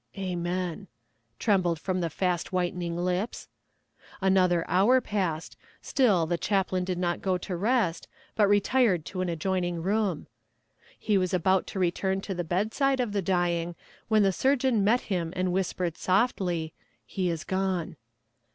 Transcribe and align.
'Amen,' 0.17 0.87
trembled 1.37 1.77
from 1.77 2.01
the 2.01 2.09
fast 2.09 2.51
whitening 2.51 2.97
lips. 2.97 3.49
Another 4.19 4.67
hour 4.67 4.99
passed, 4.99 5.55
still 5.79 6.25
the 6.25 6.39
chaplain 6.39 6.83
did 6.83 6.97
not 6.97 7.21
go 7.21 7.37
to 7.37 7.55
rest, 7.55 8.07
but 8.35 8.47
retired 8.47 9.05
to 9.05 9.21
an 9.21 9.29
adjoining 9.29 9.83
room; 9.83 10.25
he 10.97 11.19
was 11.19 11.35
about 11.35 11.67
to 11.67 11.77
return 11.77 12.19
to 12.21 12.33
the 12.33 12.43
bedside 12.43 12.99
of 12.99 13.11
the 13.13 13.21
dying 13.21 13.75
when 14.07 14.23
the 14.23 14.33
surgeon 14.33 14.83
met 14.83 15.01
him 15.01 15.31
and 15.35 15.53
whispered 15.53 15.95
softly, 15.95 16.73
'He 17.05 17.29
is 17.29 17.43
gone.' 17.43 17.95